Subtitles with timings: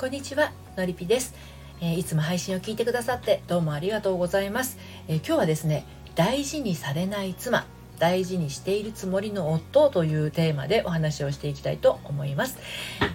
[0.00, 1.34] こんにちはのりぴです、
[1.82, 5.84] えー、いつも配信を聞いてくださってどうもありがとうございます、えー、今日はですね
[6.14, 7.66] 大事にされない妻
[7.98, 12.56] 大事にしているつもりの夫というテーマでお話をしていきたいと思います。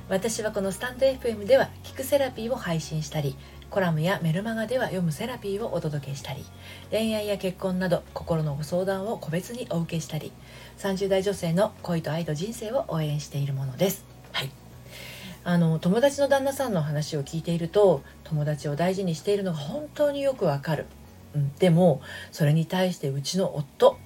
[0.09, 3.35] 私はこのスタンド FM では聞くセラピーを配信したり
[3.71, 6.45] コラムやメルマガでは読むセラピーをお届けしたり
[6.91, 10.31] 恋愛や結婚など心のご相談を個別にお受けしたり
[10.77, 14.14] 30代女性の恋と愛と人生を応援しているものです。
[15.47, 20.87] あの友達の旦那さんの話を聞いていると友達を大事にしているのが本当によくわかる、
[21.35, 23.99] うん、でもそれに対してうちの夫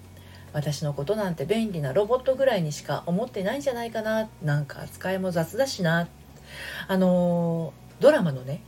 [0.52, 6.10] 私のことなんて便利なロボットぐらいにしか思ってないんじゃないかななんか扱いも雑だしな。
[6.88, 8.62] あのドラマのね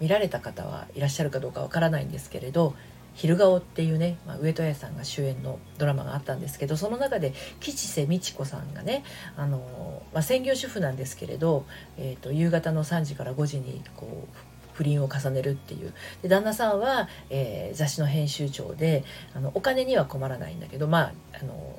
[0.00, 2.74] 見られた方はいらっしゃるかどうかわからないんですけれど
[3.14, 9.04] 「昼顔」っていうね、まあ、上戸彩さんが主演のドラマがあったんですけどその中で吉瀬美智子さんがね
[9.36, 11.64] あの、まあ、専業主婦なんですけれど、
[11.96, 14.36] えーと、夕方の3時から5時にこう
[14.74, 15.92] 不倫を重ねるっていう。
[16.22, 21.78] で旦那さんは、えー、雑誌の編集長であのお金には困らないんだけどまああの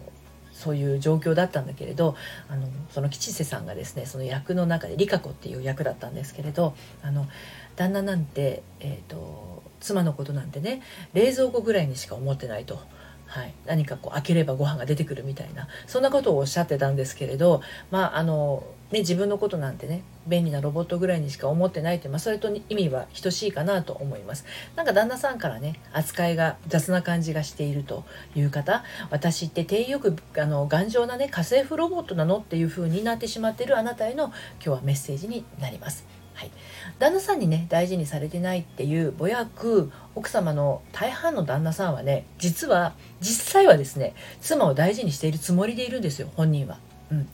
[0.56, 2.16] そういう状況だったんだけれど
[2.48, 7.28] あのその吉瀬さんがですねその役の中で理香子っていう役だったんですけれどあの
[7.76, 10.82] 旦那なんて、えーと、妻のことなんてね
[11.14, 12.80] 冷蔵庫ぐらいにしか思ってないと。
[13.28, 15.68] はい、何かこう開ければご飯が出てくるみたいな。
[15.88, 24.46] そんなことをおっしゃってたんですけれどまああのね、自分のことなんてね便利なロボットぐらいにしか思ってないって、まあ、それと意味は等しいかなと思います。
[24.76, 36.25] なんか旦那さんからね扱いが雑な感じがしているという方私って手よくあの頑丈なね家政婦ロボットなのっていう風になってしまってるあなたへの今日はメッセージになります。
[36.36, 36.52] はい、
[37.00, 46.78] 旦那さんにね大事にされてないっていうぼやく奥様の大半の旦那さんはね実は実際はですね妻を大事にしているつもりでいるんですよ本人は。
[47.12, 47.28] うん。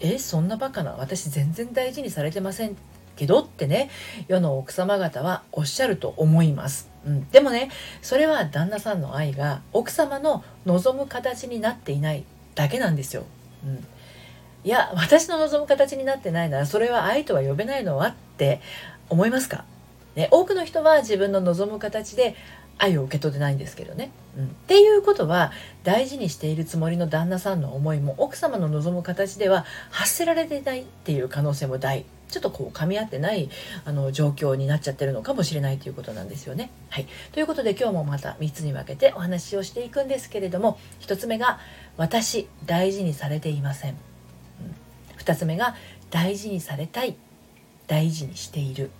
[0.00, 2.76] えそんなバカな私全然大事にされてません
[3.16, 3.88] けどってね
[4.26, 7.70] 世の奥様方はおっしゃると思います、うん、でもね
[8.00, 12.24] それは旦那さんの愛が奥様の望む形になっていない
[12.54, 13.24] だけなんですよ、
[13.64, 13.84] うん、
[14.64, 18.60] いや私の望む形になってないならそれは愛とは呼べないのはって
[19.08, 19.64] 思いますか、
[20.16, 22.34] ね、多くの人は自分の望む形で
[22.78, 24.10] 愛を受け取ってないんですけどね。
[24.36, 25.52] うん、っていうことは
[25.84, 32.04] 大事にしているつもりの旦那さんの思いも奥様の望む形では発せられていないっていう可能性も大。
[32.28, 33.50] ちょっとこう噛み合ってない
[33.84, 36.70] あの状況になっちゃってるのかもしれないということなんですよね。
[36.88, 41.60] はい、ということで今日もまた3つに分けてお話をしていくんですけれども1つ目が
[41.98, 43.90] 「私大事にされていません」
[45.12, 45.76] うん、2つ目が
[46.10, 47.16] 「大事にされたい。
[47.92, 48.90] 大事にしている」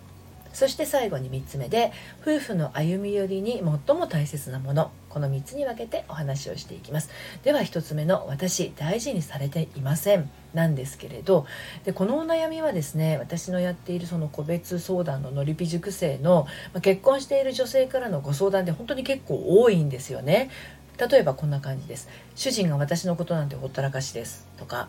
[0.53, 4.91] そして最後に3つ目で夫婦の歩み寄りに最も大切なもの。
[5.09, 7.09] この3つに分けてお話をしていきます。
[7.43, 10.29] では1つ目の私大事にされていません。
[10.53, 11.47] なんですけれど
[11.85, 20.51] でこのお悩みはですね私のやっているその個別相談ののりぴ塾生の、ま結婚している女性からのご相談で本当に結構多いんですよね。
[20.99, 22.07] 例えばこんな感じです。
[22.35, 24.47] 主人が私のことなんてほったらかしです。
[24.57, 24.87] とか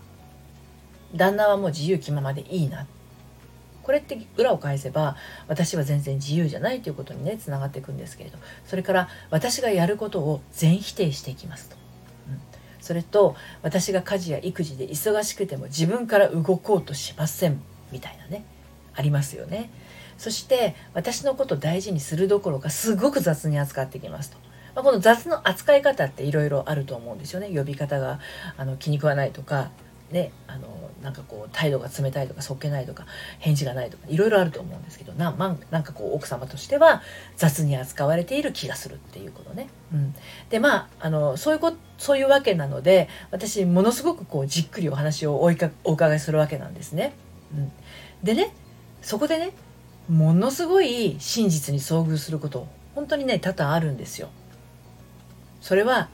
[1.17, 2.87] 旦那はもう自由気ままでいいな。
[3.85, 11.77] これって裏を返せば私は全然自由じゃないということにねつながっていくんですけれどそれから私がやることを全否定していきますと。
[12.29, 12.41] うん、
[12.81, 17.61] それと私が家事や育児で忙しくても自分から動こうとしません
[17.93, 18.45] みたいなね
[18.95, 19.71] ありますよね。
[20.17, 24.39] そして私のこと大事にするどころかすごく雑に扱ってきますと。
[24.75, 27.49] ま、この雑の扱い方っていろいろあると思うんですよね。
[27.55, 28.21] 呼び方が
[28.57, 29.71] あの気に食わないとか
[30.15, 30.69] ね、あの
[31.03, 33.05] なんかこう態度が冷たいとかそっけないとか
[33.41, 37.03] 返事がないとかいろいろあると思うんですけどな,、ま、なんかこう奥様としては
[37.37, 39.67] 雑に扱われている気がするっていうことね。
[39.93, 40.15] うん、
[40.51, 47.13] でまああのそういうこそういうわけなので私ものすごくこうじっくりお話をおいかお伺いするわけなんですね。
[47.53, 47.73] うん、
[48.23, 48.55] でね
[49.03, 49.51] そこでね
[50.09, 54.29] ものすごい真実に遭遇すること本当にね多々あるんですよ。
[55.61, 56.09] それは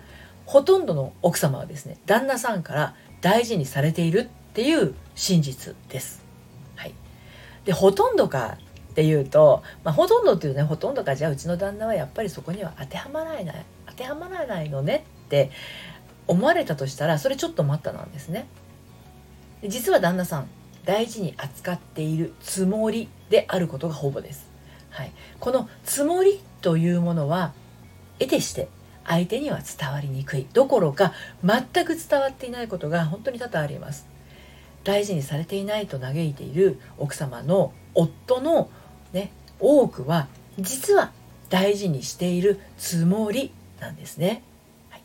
[0.47, 6.25] ほとんどの奥様はですね旦那さんから大事にされているっていう真実です。
[6.77, 6.95] はい、
[7.65, 8.57] でほとんどか
[8.91, 15.51] っていうと、まあ、ほとんどっていうねほとんどかじゃあうちの旦那はやっぱりそこには当てはまらない当てはまらないのねって
[16.27, 18.47] 思われたとしたらそれちょっと待ったなんですね。
[19.63, 20.49] で実は旦那さん
[20.85, 24.49] 大事に扱っているつもりであることがほぼです。
[24.91, 27.53] はい、このつもりというものは
[28.19, 28.69] 得てして
[29.11, 30.47] 相手には伝わりにくい。
[30.53, 31.13] どころか
[31.45, 34.07] 全く伝わっていないことが本当に多々あります。
[34.85, 38.71] 大事にされていないと嘆いている奥様の夫の
[39.13, 40.29] ね多くは
[40.61, 41.11] 実は
[41.49, 44.45] 大事にしているつもりなんですね。
[44.91, 45.03] はい、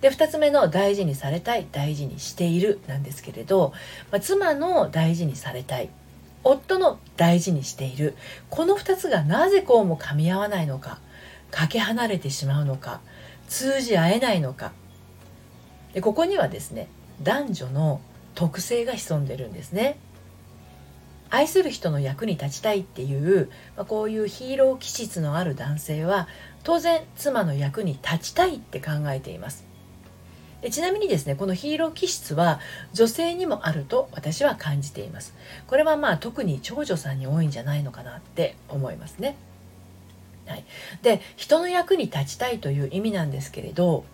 [0.00, 3.72] で2つ目の大事にされたい大事にしているなんですけれど、
[4.10, 5.88] まあ、妻の大事にされたい
[6.42, 8.16] 夫の大事にしている
[8.48, 10.98] この2つがなぜこうも噛み合わないのか
[11.52, 13.00] かけ離れてしまうのか
[13.50, 14.72] 通じ合えないのか。
[15.92, 16.88] でここにはですね
[17.20, 18.00] 男女の
[18.36, 19.98] 特性が潜んでるんですね。
[21.30, 26.26] 愛する人の役に立ちたいっていう、まあ、こういうヒーロー気質のある男性は
[26.64, 29.64] 当然妻の役に立ちたいって考えています。
[30.62, 32.60] でちなみにですねこのヒーロー気質は
[32.92, 35.34] 女性にもあると私は感じています。
[35.66, 39.36] これはまあ特に長女さんに多いんじゃないのかなって思いますね。
[40.50, 40.64] はい、
[41.02, 44.04] で人の役に立ちたいという意味なんですけれど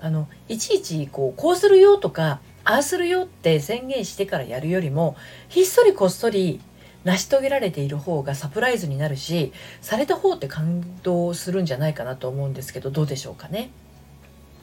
[0.00, 5.14] あのいちいちこうこうするよとかああするよって宣言してからやるよりも
[5.48, 6.60] ひっそりこっそり
[7.04, 9.52] 成し遂げられている方がサプライズになるし
[9.82, 13.70] された方って感動するんじゃないかなと思うんですけどどうでしょうかね。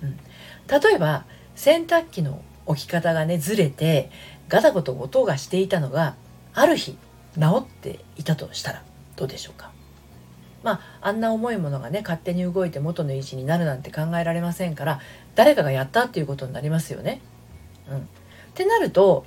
[0.02, 0.18] うん、
[0.68, 1.26] 例えば
[1.56, 4.10] 洗濯機の置き方がねずれて
[4.50, 6.16] ガタゴト音がしていたのが
[6.56, 6.98] ある日
[7.40, 8.84] 治っていたとしたら
[9.16, 9.72] どうでしょうか。
[10.64, 15.00] まああんな重いものがね勝手に動いて元の位置になるなんて考えられませんから
[15.36, 17.22] 誰かがやったっていうことになりますよね。
[17.90, 18.02] うん、っ
[18.54, 19.26] てなると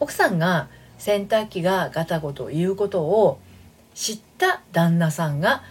[0.00, 0.68] 奥さんが
[0.98, 3.38] 洗濯機がガタゴト言うことを
[3.94, 5.62] 知った旦那さんが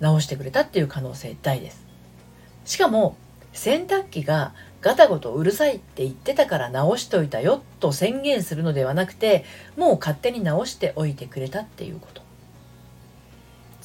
[0.00, 1.84] 直してくれたっていう可能性大です。
[2.64, 3.16] しかも
[3.52, 4.52] 洗濯機が
[4.82, 9.44] ガタゴトうるさいって言ってたから直しといたよと宣言するのではなくて
[9.76, 12.22] もう勝手に直しておいてくれたっていうこと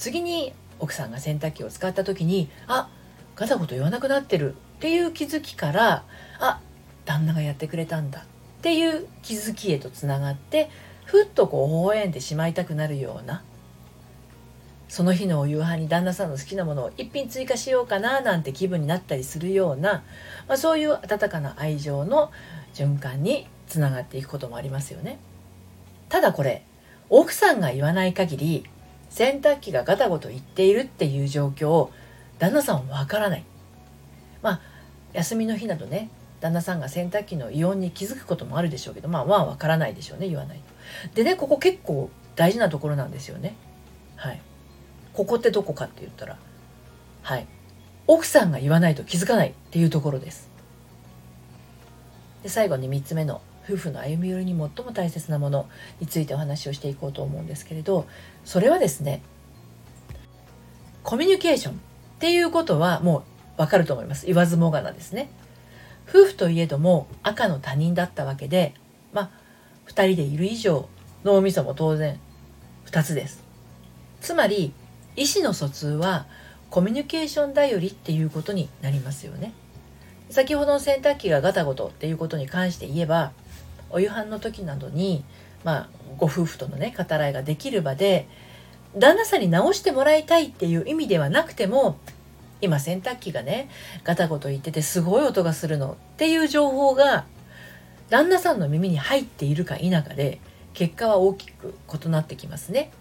[0.01, 2.89] 次に奥さんが洗濯機を使った時にあ
[3.35, 6.05] ガタゴト言わなくなってるっていう気づきから
[6.39, 6.59] あ
[7.05, 8.23] 旦那がやってくれたんだっ
[8.63, 10.71] ていう気づきへとつながって
[11.05, 13.43] ふっとこう微笑んでしまいたくなるような
[14.89, 20.03] その日のお夕飯に旦那さんの好きなものを一品追加しようかななんて気分になったりするような、
[20.47, 22.31] まあ、そういう温かな愛情の
[22.73, 25.19] 循環につながっていくこともありますよね。
[26.09, 26.65] ただこれ
[27.09, 28.65] 奥さんが言わない限り
[29.11, 31.91] 洗濯機がガタゴト言っているっていう状況を
[32.39, 33.43] 旦那さんはわからない。
[34.41, 34.61] まあ
[35.13, 36.09] 休みの日などね
[36.39, 40.59] 旦那さんが洗濯機の異音に気づくこともあるでしょうけどまあまあわからないでしょうね言わない
[41.09, 41.15] と。
[41.15, 43.55] でねここ結構大事なところなんですよね。
[44.15, 44.41] はい。
[45.13, 46.37] ここってどこかって言ったら
[47.23, 47.47] はい
[48.07, 50.49] 奥さんが言わないと気づかないっていうところです
[52.43, 53.41] で最後に3つ目の
[53.71, 55.69] 夫婦の歩み寄りに最も大切なもの
[55.99, 58.05] についてお話をしていこうと思うんですけれど
[58.43, 59.21] それはですね
[61.03, 61.77] コミュニケーションっ
[62.19, 63.23] ていうことはも
[63.57, 64.25] うわかると思います。
[64.25, 65.29] 言わずもがなですね。
[66.07, 68.73] 夫婦といえども赤の他人だったわけで
[69.13, 69.29] まあ
[69.87, 70.87] 2人でいる以上
[71.23, 72.19] 脳みそも当然
[72.85, 73.43] 2つです。
[74.19, 74.73] つまり
[75.15, 76.27] 意思の疎通は
[76.69, 79.53] コミュニケーション頼りっていうことになりますよね。
[80.29, 83.33] 先ほどの洗濯機がガタゴトっていうことに関して言えば
[83.93, 85.23] お夕飯の時などに
[85.63, 88.27] まあご夫婦とのね語らいができる場で
[88.97, 91.97] 旦那さんに直してもらいたいっていう意味ではなくても
[92.61, 93.69] 今洗濯機がね
[94.03, 97.25] ガタゴト言っててすごい音がするのっていう情報が
[98.09, 100.39] 旦那さんの耳に入っているか否かで
[100.73, 101.73] 結果は大きく
[102.05, 102.91] 異なってきますね。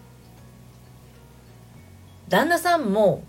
[2.29, 3.25] 旦那さんも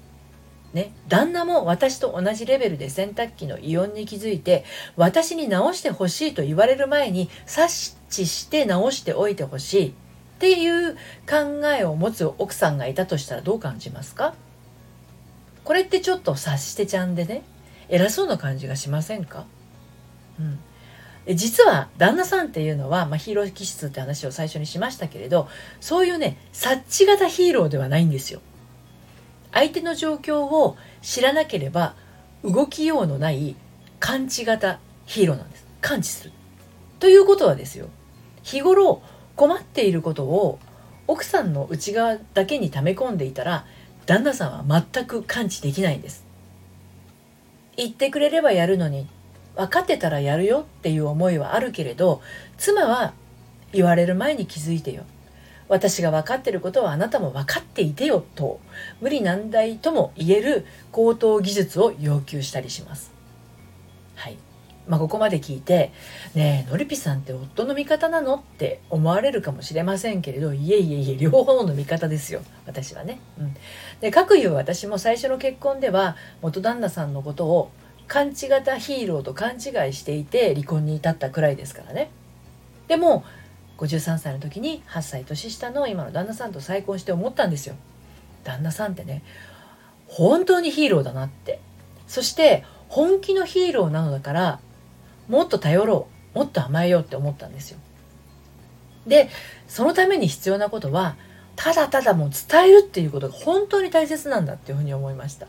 [0.73, 4.63] ね、旦那も私と同じレベルで洗濯機の異音に気づいて
[4.95, 9.93] 私に直してほしいと言われる前に察知して直しておいてほしいっ
[10.39, 10.93] ていう
[11.29, 14.33] 考えを持つ奥さんがいたとしたらどう感じますか？
[15.65, 17.43] これってちょっと察してちゃんでね
[17.89, 19.45] 偉そうな感じがしませんか、
[20.39, 25.49] うん、実は旦那さんっていうのは、まあ、ヒーロー気質って話を最初にしましたけれど
[25.81, 28.39] そういうね察知型ヒーローではないんですよ。
[29.51, 31.95] 相手の状況を知らなければ
[32.43, 33.55] 動きようのない
[33.99, 35.65] 感知型ヒーローなんです。
[35.81, 36.31] 感知する。
[36.99, 37.87] ということはですよ。
[38.43, 39.01] 日頃
[39.35, 40.59] 困っていることを
[41.07, 43.65] 奥さんの内側だけに溜め込んでいたら
[44.05, 46.25] 旦那さんは全く感知できないんです。
[47.75, 49.07] 言ってくれればやるのに
[49.55, 52.21] 分かってたらやるよっていう思いはあるけれど
[52.57, 53.13] 妻は
[53.73, 55.03] 言われる前に気づいてよ。
[55.71, 58.59] 私が分かってることはあなたも分かっていてよと
[58.99, 63.13] 無理難題とも言える高等技術を要求したりします。
[64.15, 64.37] はい
[64.85, 65.93] まあ、ここまで聞いて
[66.35, 73.21] 「ねえのりぴさんって夫の味方なの?」って思われるかもしれませんけれどいえいえいえ両方の味方ですよ私はね。
[73.39, 73.55] うん、
[74.01, 77.71] でかくいう私も最初の結婚では元旦那さんのことを
[78.09, 82.09] 勘違型ヒーローと勘違いしていて離婚に至ったくらいですからね。
[82.89, 83.23] でも
[83.81, 87.75] 53歳の時に8歳年下の今の旦那さんと再婚して思ったんですよ。
[88.43, 89.23] 旦那さんってね
[90.07, 91.59] 本当にヒーローだなって。
[92.07, 94.59] そして本気のヒーローなのだから
[95.29, 97.79] もっと頼ろうもっと甘えようって思ったんですよ。
[99.07, 99.29] で
[99.67, 101.15] そのために必要なことは
[101.55, 105.47] ただただもう伝えるっていうことが本当に大切なんだっていうふうに思いました。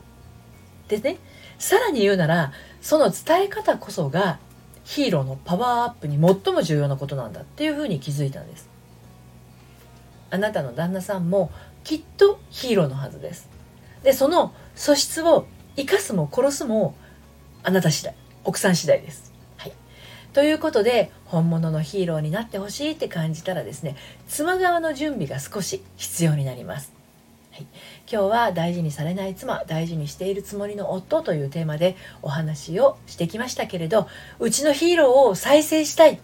[0.89, 1.19] でね
[1.59, 4.39] さらに言うならその伝え方こそが
[4.85, 8.69] ヒーローのパワーアップに最も重要なことなんだっていうふうに気づいたんです
[10.31, 11.51] あなたの旦那さんも
[11.85, 13.49] きっとヒーローのはずです
[14.03, 15.47] でその素質を
[15.77, 16.95] 生かすも殺すも
[17.63, 19.33] あなた次第奥さん次第です。
[19.57, 19.73] はい、
[20.33, 23.97] ということで本物のヒーローになってほしいって感じたらですね
[24.29, 26.93] 妻側の準備が少し必要になります。
[27.53, 27.67] はい、
[28.11, 36.19] 今日は大事にされない妻大事にしているつもりの夫というテーマでお話をしてきましたけれどうちのヒーローを再生したい。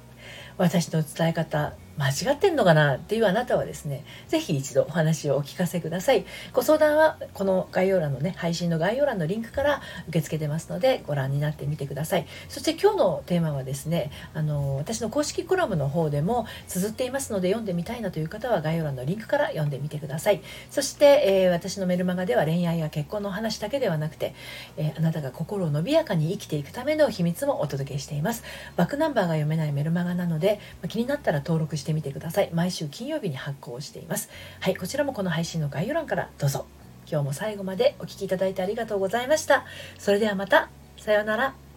[0.57, 6.25] 私の伝え方間違ってんのかなっていうあなたはですね、ぜひ一度お話をお聞かせください。
[6.53, 12.27] ご相談はこの概要欄のね、配信の概要欄のリンクから受け付けてますので、ご覧になってみてください。
[12.49, 20.41] そして今日のテーマはですね、あの、私の公式コラムの方でも綴っていますので読んでみたいなという方は概要欄のリンクから読んでみてください。
[20.71, 24.35] そして、えー、私のメルマガでは恋愛や結婚の話だけではなくて、
[24.77, 28.45] えー、あなたが心を伸びやかに生きていくための秘密もお届けしています。
[28.77, 32.51] バックナンバーが読めないメルマガなので、気になったら登録してしてみてください。
[32.53, 34.29] 毎週金曜日に発行しています。
[34.61, 36.67] はいこちらもこの配信の概要欄からどうぞ。
[37.11, 39.65] 今日も最後までお聴きいただいてありがとうございました。
[39.99, 40.69] それではまた。
[40.99, 41.68] さようなら。